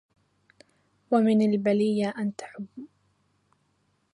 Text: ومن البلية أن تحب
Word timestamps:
ومن 1.11 1.41
البلية 1.53 2.09
أن 2.09 2.35
تحب 2.35 2.65